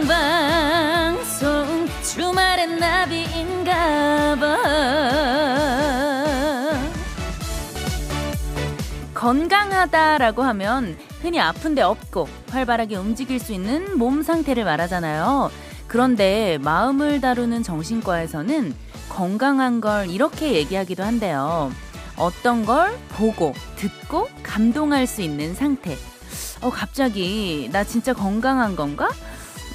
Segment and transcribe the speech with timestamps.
[0.00, 4.46] 생방송 주말엔 나비인가봐
[9.12, 15.50] 건강하다라고 하면 흔히 아픈데 없고 활발하게 움직일 수 있는 몸 상태를 말하잖아요.
[15.86, 18.74] 그런데 마음을 다루는 정신과에서는
[19.10, 21.70] 건강한 걸 이렇게 얘기하기도 한대요.
[22.16, 25.98] 어떤 걸 보고, 듣고, 감동할 수 있는 상태.
[26.60, 29.08] 어, 갑자기, 나 진짜 건강한 건가?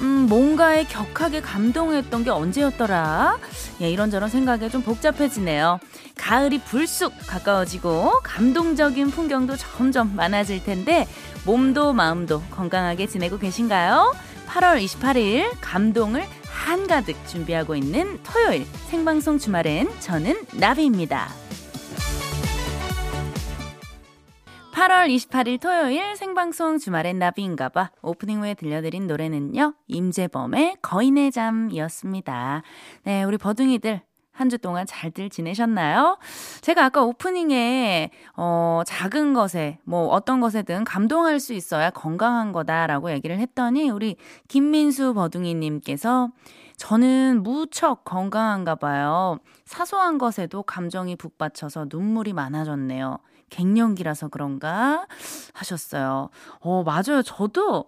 [0.02, 3.38] 음, 뭔가에 격하게 감동했던 게 언제였더라?
[3.80, 5.80] 예, 이런저런 생각에 좀 복잡해지네요.
[6.16, 11.08] 가을이 불쑥 가까워지고 감동적인 풍경도 점점 많아질 텐데
[11.44, 14.14] 몸도 마음도 건강하게 지내고 계신가요?
[14.48, 21.45] 8월 28일 감동을 한가득 준비하고 있는 토요일 생방송 주말엔 저는 나비입니다.
[24.76, 32.62] 8월 28일 토요일 생방송 주말엔 나비인가봐 오프닝 후에 들려드린 노래는요 임재범의 거인의 잠이었습니다.
[33.04, 36.18] 네 우리 버둥이들 한주 동안 잘들 지내셨나요?
[36.60, 43.38] 제가 아까 오프닝에 어 작은 것에 뭐 어떤 것에든 감동할 수 있어야 건강한 거다라고 얘기를
[43.38, 44.16] 했더니 우리
[44.48, 46.28] 김민수 버둥이 님께서
[46.76, 49.38] 저는 무척 건강한가 봐요.
[49.64, 53.20] 사소한 것에도 감정이 북받쳐서 눈물이 많아졌네요.
[53.50, 55.06] 갱년기라서 그런가
[55.52, 56.30] 하셨어요.
[56.60, 57.22] 어, 맞아요.
[57.24, 57.86] 저도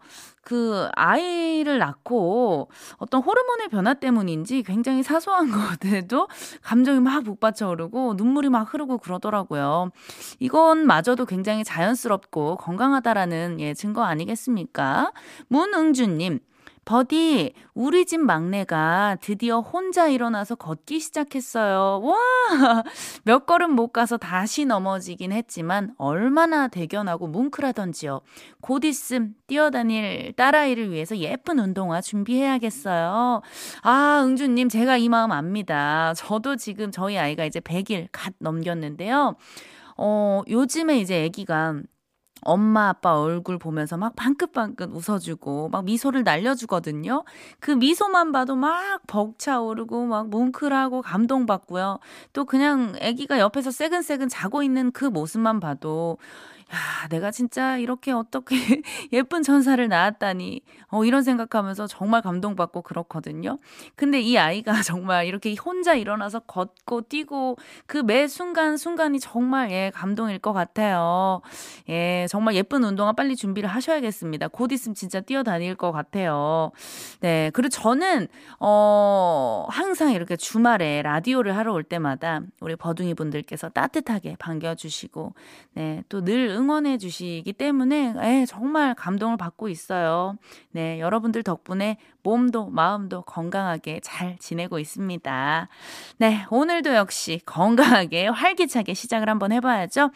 [0.48, 5.50] 그 아이를 낳고 어떤 호르몬의 변화 때문인지 굉장히 사소한
[5.82, 6.26] 것에도
[6.62, 9.90] 감정이 막 북받쳐 오르고 눈물이 막 흐르고 그러더라고요.
[10.38, 15.12] 이건 마저도 굉장히 자연스럽고 건강하다라는 예, 증거 아니겠습니까?
[15.48, 16.38] 문응주님,
[16.88, 22.00] 버디, 우리 집 막내가 드디어 혼자 일어나서 걷기 시작했어요.
[22.02, 22.16] 와!
[23.24, 28.22] 몇 걸음 못 가서 다시 넘어지긴 했지만 얼마나 대견하고 뭉클하던지요.
[28.62, 33.42] 곧 있음 뛰어다닐 딸아이를 위해서 예쁜 운동화 준비해야겠어요.
[33.82, 36.14] 아, 응주님, 제가 이 마음 압니다.
[36.14, 39.36] 저도 지금 저희 아이가 이제 100일 갓 넘겼는데요.
[39.98, 41.82] 어, 요즘에 이제 아기가
[42.42, 47.24] 엄마 아빠 얼굴 보면서 막 방긋방긋 웃어주고 막 미소를 날려주거든요.
[47.60, 51.98] 그 미소만 봐도 막 벅차오르고 막 뭉클하고 감동받고요.
[52.32, 56.18] 또 그냥 아기가 옆에서 새근새근 자고 있는 그 모습만 봐도
[56.72, 58.56] 야, 내가 진짜 이렇게 어떻게
[59.12, 60.60] 예쁜 천사를 낳았다니.
[60.90, 63.58] 어, 이런 생각하면서 정말 감동받고 그렇거든요.
[63.94, 67.56] 근데 이 아이가 정말 이렇게 혼자 일어나서 걷고 뛰고
[67.86, 71.40] 그 매 순간 순간이 정말 예, 감동일 것 같아요.
[71.88, 74.48] 예, 정말 예쁜 운동화 빨리 준비를 하셔야겠습니다.
[74.48, 76.70] 곧 있으면 진짜 뛰어다닐 것 같아요.
[77.20, 77.50] 네.
[77.54, 78.28] 그리고 저는,
[78.60, 85.34] 어, 항상 이렇게 주말에 라디오를 하러 올 때마다 우리 버둥이 분들께서 따뜻하게 반겨주시고,
[85.74, 86.02] 네.
[86.08, 90.36] 또 늘 응원해 주시기 때문에 에, 예, 정말 감동을 받고 있어요.
[90.72, 95.68] 네, 여러분들 덕분에 몸도 마음도 건강하게 잘 지내고 있습니다.
[96.18, 100.10] 네, 오늘도 역시 건강하게 활기차게 시작을 한번 해봐야죠.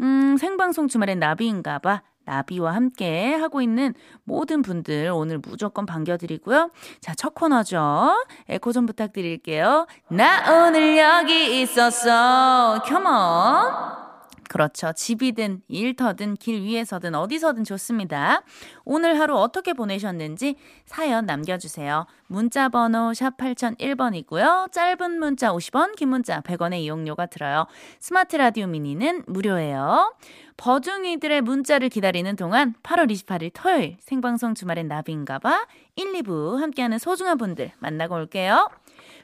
[0.00, 2.02] 음, 생방송 주말엔 나비인가 봐.
[2.26, 6.70] 나비와 함께 하고 있는 모든 분들 오늘 무조건 반겨드리고요.
[7.00, 8.26] 자, 첫 코너죠.
[8.48, 9.86] 에코 좀 부탁드릴게요.
[10.08, 12.82] 나 오늘 여기 있었어.
[12.84, 14.05] come on.
[14.56, 14.90] 그렇죠.
[14.94, 18.42] 집이든 일터든 길 위에서든 어디서든 좋습니다.
[18.86, 20.56] 오늘 하루 어떻게 보내셨는지
[20.86, 22.06] 사연 남겨주세요.
[22.26, 24.72] 문자 번호 샵 8001번이고요.
[24.72, 27.66] 짧은 문자 50원, 긴 문자 100원의 이용료가 들어요.
[28.00, 30.16] 스마트 라디오 미니는 무료예요.
[30.56, 37.72] 버둥이들의 문자를 기다리는 동안 8월 28일 토요일 생방송 주말엔 나비인가봐 1, 2부 함께하는 소중한 분들
[37.78, 38.70] 만나고 올게요.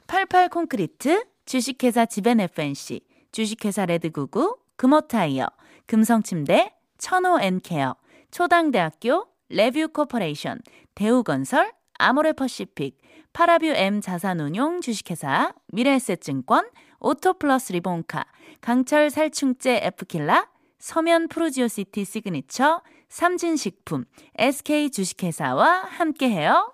[0.05, 3.01] 88 콘크리트, 주식회사 지벤 FNC,
[3.31, 5.47] 주식회사 레드구구, 금호타이어,
[5.85, 7.95] 금성침대, 천호엔케어,
[8.31, 10.61] 초당대학교, 레뷰코퍼레이션,
[10.95, 12.99] 대우건설, 아모레퍼시픽,
[13.33, 16.69] 파라뷰 M 자산운용 주식회사, 미래에셋증권,
[16.99, 18.25] 오토플러스 리본카,
[18.61, 20.49] 강철 살충제 에프킬라,
[20.79, 24.05] 서면 푸르지오시티 시그니처, 삼진식품,
[24.37, 26.73] SK 주식회사와 함께해요.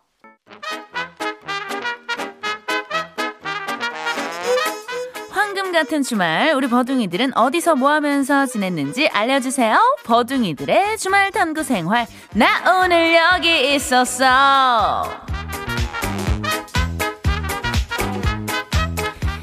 [5.72, 9.78] 같은 주말 우리 버둥이들은 어디서 뭐 하면서 지냈는지 알려주세요.
[10.04, 15.04] 버둥이들의 주말 탐구 생활 나 오늘 여기 있었어.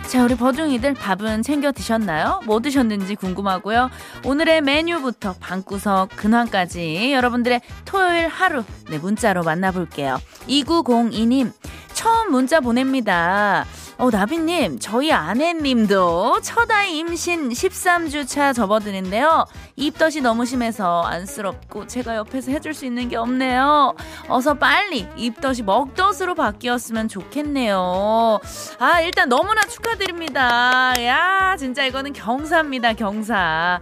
[0.08, 2.40] 자, 우리 버둥이들 밥은 챙겨 드셨나요?
[2.46, 3.90] 뭐 드셨는지 궁금하고요.
[4.24, 10.18] 오늘의 메뉴부터 방구석 근황까지 여러분들의 토요일 하루 네, 문자로 만나볼게요.
[10.48, 11.52] 2902님,
[11.92, 13.66] 처음 문자 보냅니다.
[13.98, 19.46] 어, 나비님, 저희 아내님도 첫 아이 임신 13주 차 접어드는데요.
[19.76, 23.94] 입덧이 너무 심해서 안쓰럽고 제가 옆에서 해줄 수 있는 게 없네요.
[24.28, 28.38] 어서 빨리 입덧이 먹덧으로 바뀌었으면 좋겠네요.
[28.78, 30.92] 아, 일단 너무나 축하드립니다.
[31.02, 33.80] 야, 진짜 이거는 경사입니다, 경사.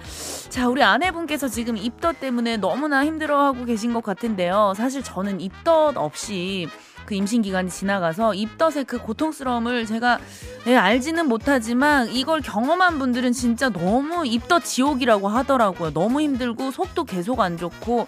[0.49, 4.75] 자, 우리 아내분께서 지금 입덧 때문에 너무나 힘들어하고 계신 것 같은데요.
[4.77, 6.69] 사실 저는 입덧 없이
[7.05, 10.19] 그 임신 기간이 지나가서 입덧의 그 고통스러움을 제가
[10.67, 15.93] 예, 알지는 못하지만 이걸 경험한 분들은 진짜 너무 입덧 지옥이라고 하더라고요.
[15.93, 18.07] 너무 힘들고 속도 계속 안 좋고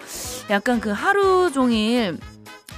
[0.51, 2.19] 약간 그 하루 종일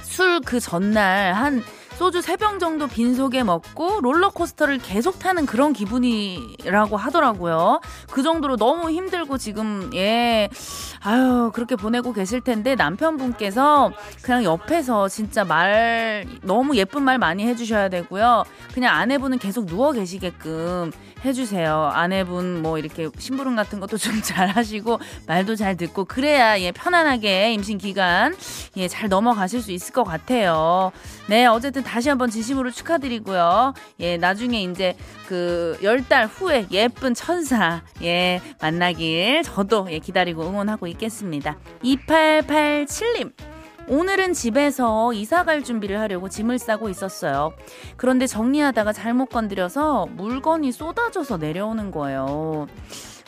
[0.03, 1.63] 술 그 전날 한
[1.99, 7.81] 소주 3병 정도 빈속에 먹고 롤러코스터를 계속 타는 그런 기분이라고 하더라고요.
[8.09, 10.47] 그 정도로 너무 힘들고 지금, 예,
[11.01, 13.91] 아유, 그렇게 보내고 계실 텐데 남편분께서
[14.21, 18.45] 그냥 옆에서 진짜 말, 너무 예쁜 말 많이 해주셔야 되고요.
[18.73, 20.93] 그냥 아내분은 계속 누워 계시게끔
[21.25, 21.91] 해주세요.
[21.93, 27.51] 아내분 뭐 이렇게 심부름 같은 것도 좀 잘 하시고 말도 잘 듣고 그래야 예 편안하게
[27.51, 28.33] 임신 기간
[28.77, 30.93] 예 잘 넘어가실 수 있을 것 같아요.
[31.27, 33.73] 네 어쨌든 다시 한번 진심으로 축하드리고요.
[33.99, 34.95] 예 나중에 이제
[35.27, 41.57] 그 열 달 후에 예쁜 천사 예 만나길 저도 예 기다리고 응원하고 있겠습니다.
[41.83, 43.31] 2887님
[43.87, 47.53] 오늘은 집에서 이사 갈 준비를 하려고 짐을 싸고 있었어요.
[47.97, 52.67] 그런데 정리하다가 잘못 건드려서 물건이 쏟아져서 내려오는 거예요.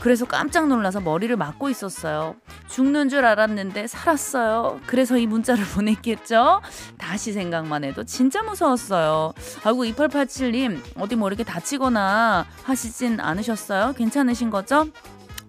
[0.01, 2.36] 그래서 깜짝 놀라서 머리를 맞고 있었어요.
[2.68, 4.80] 죽는 줄 알았는데 살았어요.
[4.88, 6.62] 그래서 이 문자를 보냈겠죠?
[6.98, 9.33] 다시 생각만 해도 진짜 무서웠어요.
[9.63, 13.94] 아이고, 2887님, 어디 뭐 이렇게 다치거나 하시진 않으셨어요?
[13.94, 14.88] 괜찮으신 거죠?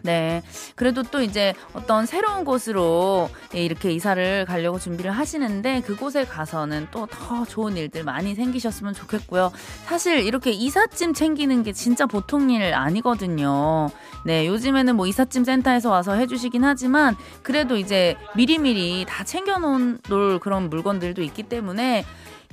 [0.02, 0.42] 네.
[0.74, 7.06] 그래도 또 이제 어떤 새로운 곳으로 예, 이렇게 이사를 가려고 준비를 하시는데 그곳에 가서는 또
[7.12, 9.52] 더 좋은 일들 많이 생기셨으면 좋겠고요.
[9.86, 13.90] 사실 이렇게 이삿짐 챙기는 게 진짜 보통 일 아니거든요.
[14.24, 14.46] 네.
[14.46, 20.00] 요즘에는 뭐 이삿짐 센터에서 와서 해주시긴 하지만 그래도 이제 미리미리 다 챙겨놓은
[20.40, 22.04] 그런 물건들도 있기 때문에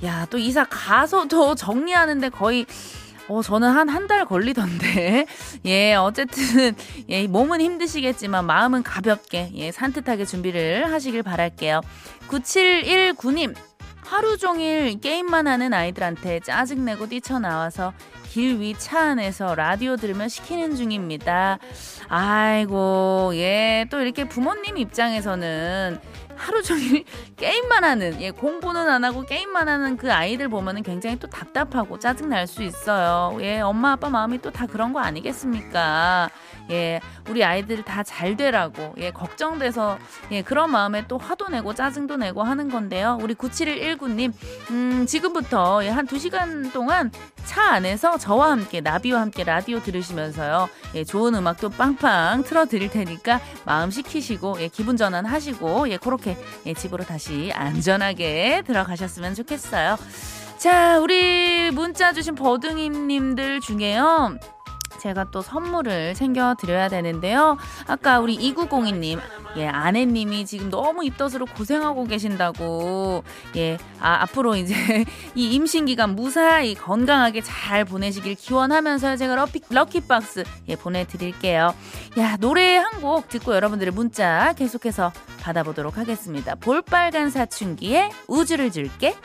[0.03, 2.65] 야, 또 이사 가서 도 정리하는데 거의
[3.29, 5.25] 어, 저는 한 한 달 걸리던데.
[5.65, 6.75] 예, 어쨌든,
[7.09, 11.81] 예, 몸은 힘드시겠지만 마음은 가볍게, 예, 산뜻하게 준비를 하시길 바랄게요.
[12.27, 13.55] 9719님,
[14.01, 17.93] 하루 종일 게임만 하는 아이들한테 짜증내고 뛰쳐나와서
[18.31, 21.59] 길 위 차 안에서 라디오 들으며 시키는 중입니다.
[22.07, 25.99] 아이고, 예, 또 이렇게 부모님 입장에서는
[26.39, 27.03] 하루 종일
[27.37, 32.29] 게임만 하는 예 공부는 안 하고 게임만 하는 그 아이들 보면은 굉장히 또 답답하고 짜증
[32.29, 33.37] 날 수 있어요.
[33.41, 36.29] 예 엄마 아빠 마음이 또 다 그런 거 아니겠습니까?
[36.71, 36.99] 예
[37.29, 39.99] 우리 아이들 다 잘 되라고 예 걱정돼서
[40.31, 43.19] 예 그런 마음에 또 화도 내고 짜증도 내고 하는 건데요.
[43.21, 44.33] 우리 9719님
[44.71, 47.11] 음 지금부터 예, 한 2시간 동안
[47.45, 50.69] 차 안에서 저와 함께 나비와 함께 라디오 들으시면서요.
[50.95, 56.35] 예 좋은 음악도 빵빵 틀어 드릴 테니까 마음 식히시고 예 기분 전환 하시고 예 그렇게
[56.65, 59.97] 예, 집으로 다시 안전하게 들어가셨으면 좋겠어요.
[60.57, 64.37] 자, 우리 문자 주신 버둥이 님들 중에요.
[64.99, 67.57] 제가 또 선물을 챙겨드려야 되는데요.
[67.87, 69.19] 아까 우리 2902님,
[69.57, 73.23] 예, 아내님이 지금 너무 입덧으로 고생하고 계신다고,
[73.55, 74.73] 예, 아, 앞으로 이제
[75.35, 81.73] 이 임신기간 무사히 건강하게 잘 보내시길 기원하면서 제가 럭키, 럭키박스, 예, 보내드릴게요.
[82.17, 86.55] 야, 노래 한 곡 듣고 여러분들의 문자 계속해서 받아보도록 하겠습니다.
[86.55, 89.15] 볼빨간 사춘기에 우주를 줄게.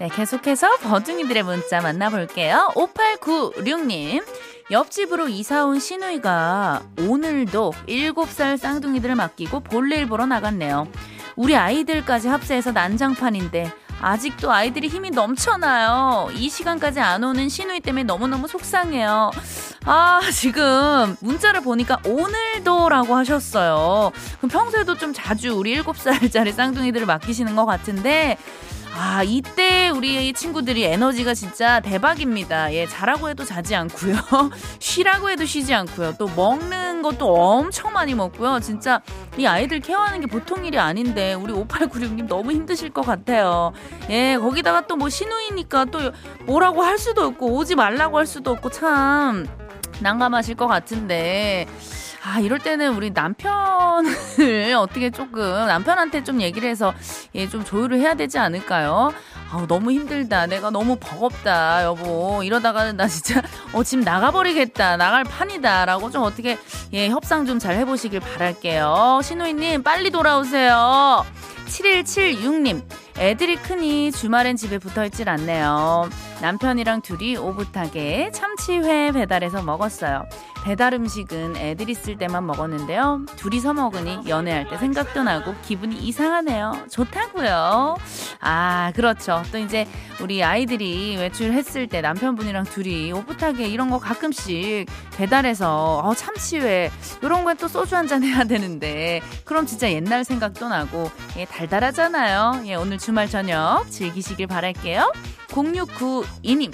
[0.00, 2.70] 네, 계속해서 버둥이들의 문자 만나볼게요.
[2.74, 4.24] 5896님.
[4.70, 10.88] 옆집으로 이사 온 시누이가 오늘도 7살 쌍둥이들을 맡기고 볼일 보러 나갔네요.
[11.36, 16.30] 우리 아이들까지 합세해서 난장판인데 아직도 아이들이 힘이 넘쳐나요.
[16.32, 19.30] 이 시간까지 안 오는 시누이 때문에 너무너무 속상해요.
[19.84, 24.12] 아, 지금 문자를 보니까 오늘도라고 하셨어요.
[24.38, 28.38] 그럼 평소에도 좀 자주 우리 7살짜리 쌍둥이들을 맡기시는 것 같은데
[28.92, 32.72] 아, 이때 우리 친구들이 에너지가 진짜 대박입니다.
[32.74, 34.14] 예, 자라고 해도 자지 않고요.
[34.78, 36.14] 쉬라고 해도 쉬지 않고요.
[36.18, 38.60] 또 먹는 것도 엄청 많이 먹고요.
[38.60, 39.00] 진짜
[39.38, 43.72] 이 아이들 케어하는 게 보통 일이 아닌데 우리 5896님 너무 힘드실 것 같아요.
[44.10, 45.98] 예, 거기다가 또 뭐 신우이니까 또
[46.44, 49.46] 뭐라고 할 수도 없고 오지 말라고 할 수도 없고 참
[50.00, 51.66] 난감하실 것 같은데
[52.22, 56.92] 아, 이럴 때는 우리 남편을 어떻게 조금, 남편한테 좀 얘기를 해서,
[57.34, 59.12] 예, 좀 조율을 해야 되지 않을까요?
[59.50, 60.46] 아우, 너무 힘들다.
[60.46, 62.42] 내가 너무 버겁다, 여보.
[62.44, 64.96] 이러다가는 나 진짜, 어, 집 나가버리겠다.
[64.98, 65.86] 나갈 판이다.
[65.86, 66.58] 라고 좀 어떻게,
[66.92, 69.20] 예, 협상 좀 잘 해보시길 바랄게요.
[69.22, 71.24] 신우이님, 빨리 돌아오세요.
[71.70, 72.82] 7176님,
[73.18, 76.08] 애들이 크니 주말엔 집에 붙어 있질 않네요.
[76.42, 80.24] 남편이랑 둘이 오붓하게 참치회 배달해서 먹었어요.
[80.64, 83.24] 배달 음식은 애들 있을 때만 먹었는데요.
[83.36, 86.86] 둘이서 먹으니 연애할 때 생각도 나고 기분이 이상하네요.
[86.90, 87.96] 좋다고요.
[88.40, 89.42] 아, 그렇죠.
[89.52, 89.86] 또 이제
[90.20, 94.86] 우리 아이들이 외출했을 때 남편분이랑 둘이 오붓하게 이런 거 가끔씩
[95.16, 96.90] 배달해서 어, 참치회
[97.22, 102.62] 이런 거에 또 소주 한 잔 해야 되는데 그럼 진짜 옛날 생각도 나고 예, 달달하잖아요.
[102.66, 105.12] 예, 오늘 주말 저녁 즐기시길 바랄게요.
[105.48, 106.72] 0692님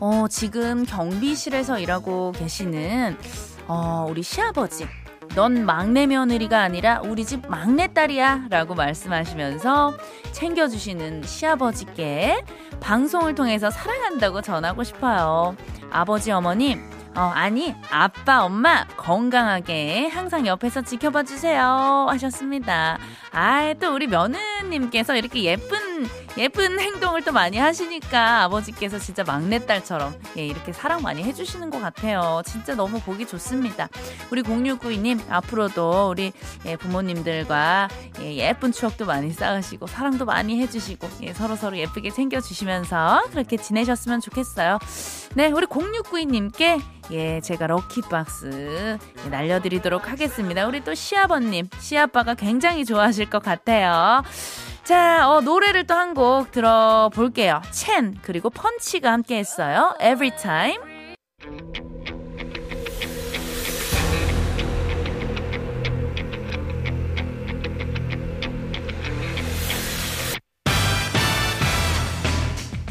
[0.00, 3.18] 어, 지금 경비실에서 일하고 계시는
[3.66, 4.88] 어, 우리 시아버지.
[5.34, 9.92] 넌 막내 며느리가 아니라 우리 집 막내딸이야 라고 말씀하시면서
[10.32, 12.44] 챙겨주시는 시아버지께
[12.80, 15.54] 방송을 통해서 사랑한다고 전하고 싶어요.
[15.90, 16.80] 아버지, 어머님,
[17.16, 22.06] 어, 아니, 아빠, 엄마, 건강하게 항상 옆에서 지켜봐 주세요.
[22.10, 22.98] 하셨습니다.
[23.32, 25.85] 아, 또 우리 며느님께서 이렇게 예쁜,
[26.36, 32.42] 예쁜 행동을 또 많이 하시니까 아버지께서 진짜 막내딸처럼, 예, 이렇게 사랑 많이 해주시는 것 같아요.
[32.44, 33.88] 진짜 너무 보기 좋습니다.
[34.30, 36.32] 우리 0692님, 앞으로도 우리
[36.66, 37.88] 예, 부모님들과
[38.20, 44.20] 예, 예쁜 추억도 많이 쌓으시고, 사랑도 많이 해주시고, 예, 서로 서로 예쁘게 챙겨주시면서 그렇게 지내셨으면
[44.20, 44.78] 좋겠어요.
[45.34, 46.80] 네, 우리 0692님께
[47.12, 50.66] 예, 제가 럭키박스 예, 날려드리도록 하겠습니다.
[50.66, 54.22] 우리 또 시아버님, 시아빠가 굉장히 좋아하실 것 같아요.
[54.86, 57.60] 자, 어, 노래를 또 한 곡 들어볼게요.
[57.72, 59.94] 첸, 그리고 펀치가 함께 했어요.
[60.00, 60.78] Every time.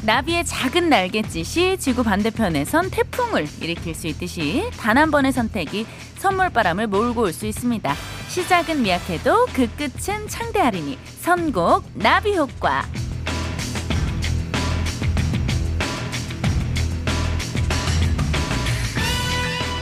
[0.04, 5.86] 나비의 작은 날갯짓이 지구 반대편에선 태풍을 일으킬 수 있듯이 단 한 번의 선택이
[6.26, 7.94] 선물바람을 몰고 올 수 있습니다.
[8.30, 12.84] 시작은 미약해도 그 끝은 창대하리니 선곡 나비 효과.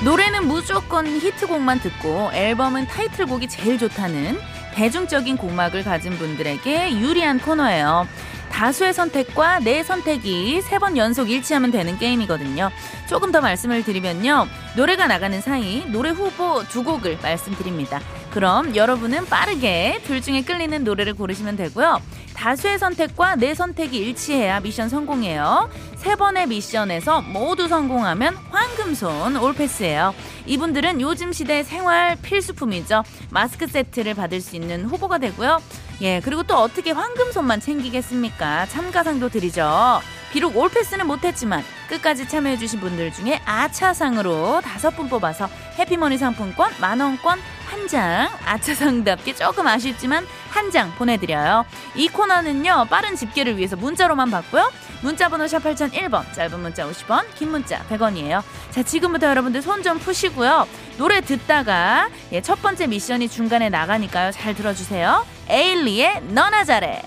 [0.03, 4.37] 노래는 무조건 히트곡만 듣고 앨범은 타이틀곡이 제일 좋다는
[4.73, 8.05] 대중적인 곡막을 가진 분들에게 유리한 코너예요.
[8.53, 12.69] 다수의 선택과 내 선택이 세 번 연속 일치하면 되는 게임이거든요.
[13.07, 14.47] 조금 더 말씀을 드리면요.
[14.75, 17.99] 노래가 나가는 사이 노래 후보 두 곡을 말씀드립니다.
[18.31, 22.01] 그럼 여러분은 빠르게 둘 중에 끌리는 노래를 고르시면 되고요.
[22.35, 25.69] 다수의 선택과 내 선택이 일치해야 미션 성공이에요.
[25.95, 30.13] 세 번의 미션에서 모두 성공하면 황금손 올패스예요.
[30.45, 33.03] 이분들은 요즘 시대 생활 필수품이죠.
[33.29, 35.61] 마스크 세트를 받을 수 있는 후보가 되고요.
[36.01, 38.65] 예, 그리고 또 어떻게 황금손만 챙기겠습니까?
[38.65, 40.01] 참가상도 드리죠.
[40.33, 45.47] 비록 올패스는 못했지만 끝까지 참여해주신 분들 중에 아차상으로 다섯 분 뽑아서
[45.77, 51.65] 해피머니 상품권 만원권 한 장, 아차상답게 조금 아쉽지만 한 장 보내드려요.
[51.95, 54.71] 이 코너는요, 빠른 집계를 위해서 문자로만 받고요.
[55.01, 58.41] 문자번호 샵 8001번, 짧은 문자 50원, 긴 문자 100원이에요.
[58.71, 60.65] 자, 지금부터 여러분들 손 좀 푸시고요.
[60.97, 64.31] 노래 듣다가 예, 첫 번째 미션이 중간에 나가니까요.
[64.31, 65.25] 잘 들어주세요.
[65.49, 67.01] 에일리의 너나 잘해.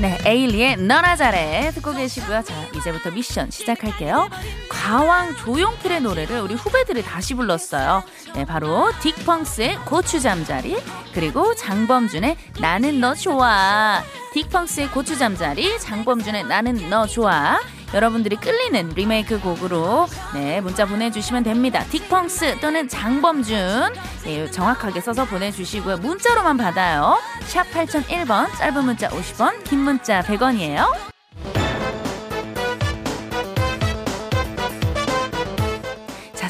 [0.00, 2.42] 네, 에일리의 너나 잘해 듣고 계시고요.
[2.42, 4.28] 자, 이제부터 미션 시작할게요.
[4.68, 8.02] 가왕 조용필의 노래를 우리 후배들이 다시 불렀어요.
[8.34, 10.76] 네, 바로 딕펑스의 고추잠자리
[11.14, 14.02] 그리고 장범준의 나는 너 좋아.
[14.34, 17.60] 딕펑스의 고추잠자리, 장범준의 나는 너 좋아.
[17.94, 21.84] 여러분들이 끌리는 리메이크 곡으로 네 문자 보내주시면 됩니다.
[21.90, 25.98] 딕펑스 또는 장범준 네, 정확하게 써서 보내주시고요.
[25.98, 27.18] 문자로만 받아요.
[27.42, 31.13] 샵 8001번 짧은 문자 50원 긴 문자 100원이에요.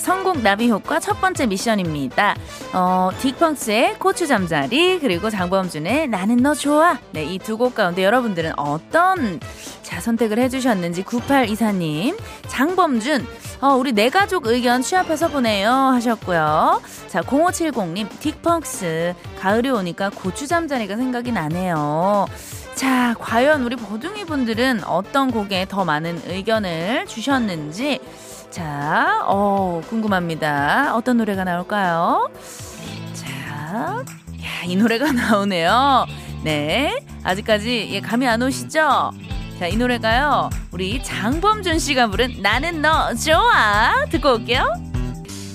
[0.05, 2.37] 성공 나비 효과 첫 번째 미션입니다.
[2.75, 6.99] 어, 딕펑스의 고추 잠자리 그리고 장범준의 나는 너 좋아.
[7.13, 9.41] 네, 이 두 곡 가운데 여러분들은 어떤
[9.83, 12.19] 자, 선택을 해주셨는지 9824님,
[12.49, 13.27] 장범준,
[13.63, 16.83] 어, 우리 내네 가족 의견 취합해서 보내요 하셨고요.
[17.09, 22.27] 자, 0570님, 딕펑스, 가을이 오니까 고추 잠자리가 생각이 나네요.
[22.75, 28.01] 자, 과연 우리 버둥이 분들은 어떤 곡에 더 많은 의견을 주셨는지,
[28.55, 30.95] 자, 어, 궁금합니다.
[30.95, 32.31] 어떤 노래가 나올까요?
[33.13, 33.27] 자,
[33.99, 34.05] 야,
[34.65, 36.07] 이 노래가 나오네요.
[36.45, 37.05] 네.
[37.25, 39.11] 아직까지 예, 감이 안 오시죠?
[39.59, 40.51] 자, 이 노래가요.
[40.71, 44.05] 우리 장범준 씨가 부른 나는 너 좋아.
[44.11, 44.73] 듣고 올게요.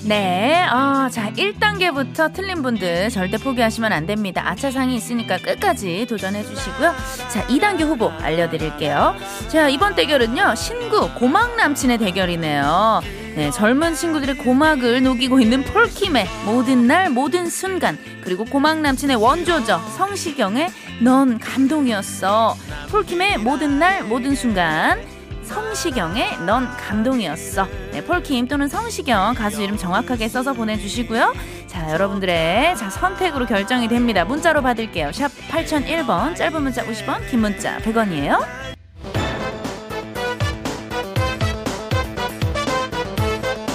[0.06, 4.42] 네, 아, 자, 1단계부터 틀린 분들 절대 포기하시면 안 됩니다.
[4.46, 6.94] 아차상이 있으니까 끝까지 도전해 주시고요.
[7.30, 9.16] 자, 2단계 후보 알려드릴게요.
[9.50, 13.02] 자, 이번 대결은요, 신구, 고막 남친의 대결이네요.
[13.36, 19.80] 네, 젊은 친구들의 고막을 녹이고 있는 폴킴의 모든 날, 모든 순간, 그리고 고막 남친의 원조죠.
[19.98, 20.70] 성시경의
[21.02, 22.56] 넌 감동이었어.
[22.90, 25.00] 폴킴의 모든 날, 모든 순간,
[25.50, 27.68] 성시경의 넌 감동이었어.
[27.92, 31.34] 네, 폴킴 또는 성시경 가수 이름 정확하게 써서 보내주시고요.
[31.66, 34.26] 자, 여러분들의 자 선택으로 결정이 됩니다.
[34.26, 35.12] 문자로 받을게요.
[35.12, 38.46] 샵 8001번, 짧은 문자 50원, 긴 문자 100원이에요.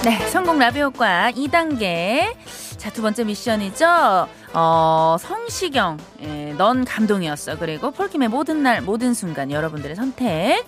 [0.05, 2.35] 네, 성공 라비효과 2단계.
[2.77, 4.27] 자, 두 번째 미션이죠.
[4.53, 7.57] 어, 성시경, 예, 넌 감동이었어.
[7.57, 10.63] 그리고 폴킴의 모든 날, 모든 순간, 여러분들의 선택.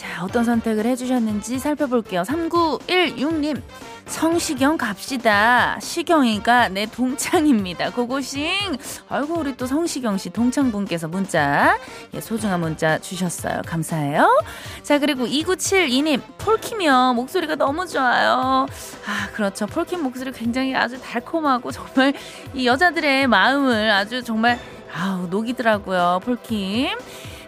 [0.00, 2.22] 자, 어떤 선택을 해주셨는지 살펴볼게요.
[2.22, 3.60] 3916님.
[4.06, 5.78] 성시경 갑시다.
[5.78, 7.90] 시경이가 내 동창입니다.
[7.90, 8.78] 고고싱.
[9.10, 11.76] 아이고, 우리 또 성시경 씨 동창분께서 문자,
[12.14, 13.60] 예, 소중한 문자 주셨어요.
[13.66, 14.42] 감사해요.
[14.82, 17.12] 자, 그리고 2972님, 폴킴이요.
[17.12, 18.66] 목소리가 너무 좋아요.
[19.06, 19.66] 아, 그렇죠.
[19.66, 22.14] 폴킴 목소리 굉장히 아주 달콤하고 정말
[22.54, 24.58] 이 여자들의 마음을 아주 정말
[24.94, 26.20] 아우, 녹이더라고요.
[26.24, 26.88] 폴킴.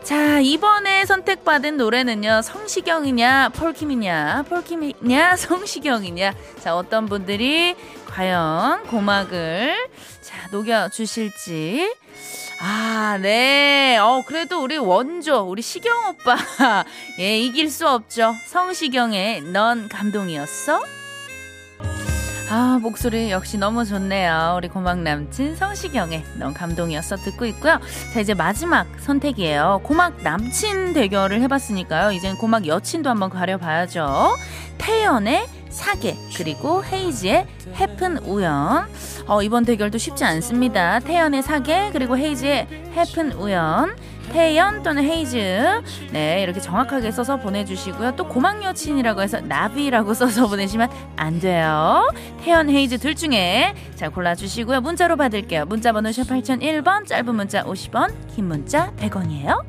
[0.03, 6.35] 자, 이번에 선택받은 노래는요, 성시경이냐, 폴킴이냐, 폴킴이냐, 성시경이냐.
[6.61, 9.89] 자, 어떤 분들이 과연 고막을,
[10.21, 11.95] 자, 녹여주실지.
[12.61, 13.97] 아, 네.
[13.99, 16.37] 어, 그래도 우리 원조, 우리 시경 오빠.
[17.21, 18.35] 예, 이길 수 없죠.
[18.47, 21.02] 성시경의 넌 감동이었어?
[22.55, 24.57] 아, 목소리 역시 너무 좋네요.
[24.59, 27.81] 우리 고막 남친 성시경의 넌 감동이었어 듣고 있고요.
[28.13, 29.81] 자, 이제 마지막 선택이에요.
[29.83, 32.13] 고막 남친 대결을 해봤으니까요.
[32.13, 34.37] 이젠 고막 여친도 한번 가려봐야죠.
[34.77, 38.87] 태연의 사계 그리고 헤이즈의 해픈 우연
[39.27, 43.97] 어, 이번 대결도 쉽지 않습니다 태연의 사계 그리고 헤이즈의 해픈 우연
[44.33, 45.83] 태연 또는 헤이즈.
[46.13, 48.17] 네 이렇게 정확하게 써서 보내주시고요.
[48.17, 52.11] 또 고막 여친이라고 해서 나비라고 써서 보내시면 안 돼요.
[52.43, 54.81] 태연 헤이즈 둘 중에 자 골라주시고요.
[54.81, 55.67] 문자로 받을게요.
[55.67, 59.63] 문자 번호 샵 8001번 짧은 문자 50원 긴 문자 100원이에요.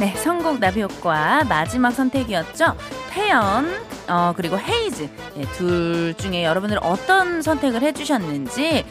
[0.00, 2.76] 네, 성공 나비효과 마지막 선택이었죠.
[3.10, 3.66] 태연,
[4.08, 5.08] 어, 그리고 헤이즈.
[5.34, 8.84] 네, 둘 중에 여러분들 어떤 선택을 해주셨는지.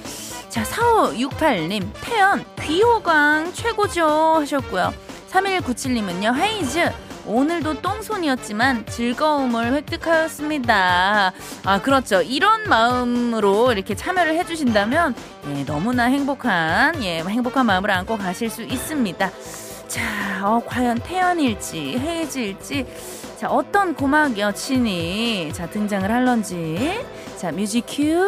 [0.49, 4.05] 자, 4568님, 태연, 귀호강 최고죠.
[4.05, 4.93] 하셨고요.
[5.31, 6.91] 3197님은요, 헤이즈.
[7.25, 11.33] 오늘도 똥손이었지만 즐거움을 획득하였습니다.
[11.63, 12.21] 아, 그렇죠.
[12.21, 15.15] 이런 마음으로 이렇게 참여를 해주신다면,
[15.47, 19.31] 예, 너무나 행복한, 예, 행복한 마음을 안고 가실 수 있습니다.
[19.87, 20.01] 자,
[20.43, 22.85] 어, 과연 태연일지, 헤이즈일지,
[23.43, 27.05] 자, 어떤 고막 여친이, 자, 등장을 할런지.
[27.35, 28.25] 자, 뮤직 큐.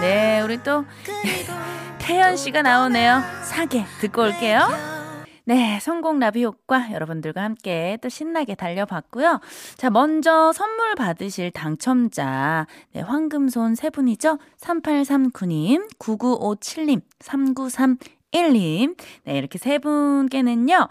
[0.00, 0.86] 네, 우리 또,
[2.00, 3.20] 태연 씨가 나오네요.
[3.44, 4.66] 사계, 듣고 올게요.
[5.44, 9.40] 네, 성공 나비 효과 여러분들과 함께 또 신나게 달려봤고요.
[9.76, 14.38] 자, 먼저 선물 받으실 당첨자, 네, 황금손 세 분이죠.
[14.58, 17.98] 3839님, 9957님, 393
[18.32, 18.96] 1님.
[19.24, 20.88] 네, 이렇게 세 분께는요,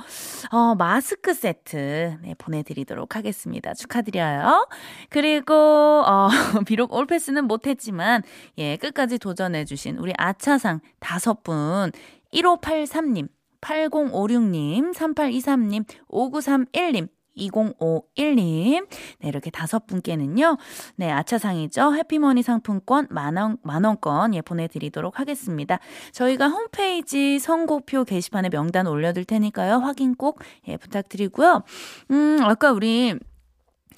[0.52, 3.74] 어, 마스크 세트, 네, 보내드리도록 하겠습니다.
[3.74, 4.68] 축하드려요.
[5.10, 6.28] 그리고, 어,
[6.68, 8.24] 비록 올패스는 못했지만,
[8.58, 11.92] 예, 끝까지 도전해주신 우리 아차상 다섯 분,
[12.34, 13.30] 1583님,
[13.62, 17.08] 8056님, 3823님, 5931님,
[17.40, 18.88] 2051님.
[19.20, 20.58] 네, 이렇게 다섯 분께는요.
[20.96, 21.96] 네, 아차상이죠.
[21.96, 25.80] 해피머니 상품권 만원, 만원권 예, 보내드리도록 하겠습니다.
[26.12, 29.76] 저희가 홈페이지 선곡표 게시판에 명단 올려둘 테니까요.
[29.78, 31.64] 확인 꼭 예, 부탁드리고요.
[32.12, 33.16] 음, 아까 우리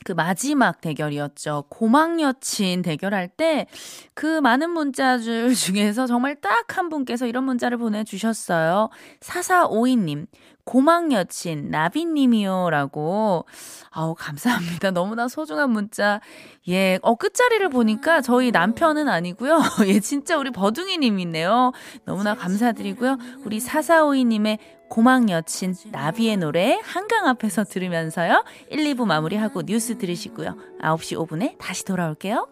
[0.04, 1.66] 그 마지막 대결이었죠.
[1.70, 3.68] 고막 여친 대결할 때
[4.14, 8.90] 그 많은 문자들 중에서 정말 딱 한 분께서 이런 문자를 보내주셨어요.
[9.20, 10.28] 4452님,
[10.64, 12.70] 고막 여친, 나비님이요.
[12.70, 13.46] 라고.
[13.90, 14.92] 아우, 감사합니다.
[14.92, 16.22] 너무나 소중한 문자.
[16.70, 19.60] 예, 어, 끝자리를 보니까 저희 남편은 아니고요.
[19.88, 21.74] 예, 진짜 우리 버둥이님이네요.
[22.06, 23.18] 너무나 감사드리고요.
[23.44, 24.60] 우리 4452님의
[24.92, 28.44] 고막 여친 나비의 노래 한강 앞에서 들으면서요.
[28.72, 30.58] 1, 2부 마무리하고 뉴스 들으시고요.
[30.82, 32.50] 9시 5분에 다시 돌아올게요.